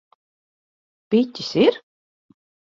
Piķis 1.13 1.53
ir? 1.67 1.81